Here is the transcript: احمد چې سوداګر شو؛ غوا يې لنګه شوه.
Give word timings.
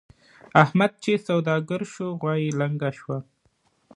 احمد 0.63 0.91
چې 1.03 1.11
سوداګر 1.27 1.81
شو؛ 1.93 2.07
غوا 2.19 2.33
يې 2.41 2.49
لنګه 2.59 2.89
شوه. 2.99 3.17